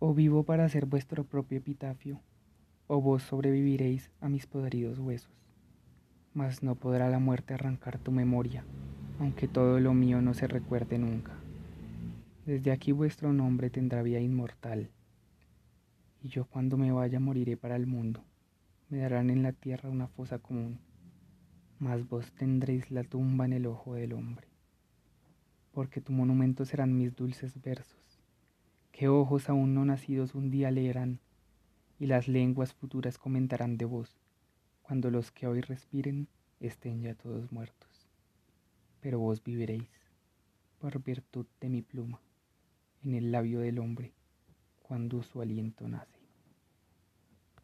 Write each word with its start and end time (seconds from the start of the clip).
O 0.00 0.14
vivo 0.14 0.42
para 0.42 0.68
ser 0.68 0.86
vuestro 0.86 1.24
propio 1.24 1.58
epitafio, 1.58 2.20
o 2.88 3.00
vos 3.00 3.22
sobreviviréis 3.22 4.10
a 4.20 4.28
mis 4.28 4.46
podridos 4.46 4.98
huesos. 4.98 5.30
Mas 6.34 6.62
no 6.62 6.74
podrá 6.74 7.08
la 7.08 7.18
muerte 7.18 7.54
arrancar 7.54 7.98
tu 7.98 8.10
memoria, 8.10 8.64
aunque 9.18 9.46
todo 9.46 9.78
lo 9.78 9.94
mío 9.94 10.20
no 10.22 10.34
se 10.34 10.48
recuerde 10.48 10.98
nunca. 10.98 11.34
Desde 12.46 12.72
aquí 12.72 12.92
vuestro 12.92 13.32
nombre 13.32 13.70
tendrá 13.70 14.02
vida 14.02 14.20
inmortal, 14.20 14.90
y 16.22 16.28
yo 16.28 16.46
cuando 16.46 16.76
me 16.76 16.90
vaya 16.90 17.20
moriré 17.20 17.56
para 17.56 17.76
el 17.76 17.86
mundo. 17.86 18.24
Me 18.88 18.98
darán 18.98 19.30
en 19.30 19.42
la 19.42 19.52
tierra 19.52 19.88
una 19.88 20.08
fosa 20.08 20.38
común, 20.38 20.80
mas 21.78 22.08
vos 22.08 22.32
tendréis 22.32 22.90
la 22.90 23.04
tumba 23.04 23.44
en 23.44 23.52
el 23.52 23.66
ojo 23.66 23.94
del 23.94 24.14
hombre 24.14 24.50
porque 25.72 26.00
tu 26.00 26.12
monumento 26.12 26.64
serán 26.64 26.96
mis 26.96 27.14
dulces 27.14 27.60
versos, 27.62 28.09
que 29.00 29.08
ojos 29.08 29.48
aún 29.48 29.72
no 29.72 29.86
nacidos 29.86 30.34
un 30.34 30.50
día 30.50 30.70
leerán, 30.70 31.20
y 31.98 32.04
las 32.04 32.28
lenguas 32.28 32.74
futuras 32.74 33.16
comentarán 33.16 33.78
de 33.78 33.86
vos, 33.86 34.18
cuando 34.82 35.10
los 35.10 35.30
que 35.30 35.46
hoy 35.46 35.62
respiren 35.62 36.28
estén 36.60 37.00
ya 37.00 37.14
todos 37.14 37.50
muertos. 37.50 38.10
Pero 39.00 39.18
vos 39.18 39.42
viviréis, 39.42 39.88
por 40.78 41.02
virtud 41.02 41.46
de 41.62 41.70
mi 41.70 41.80
pluma, 41.80 42.20
en 43.02 43.14
el 43.14 43.32
labio 43.32 43.60
del 43.60 43.78
hombre, 43.78 44.12
cuando 44.82 45.22
su 45.22 45.40
aliento 45.40 45.88
nace. 45.88 46.19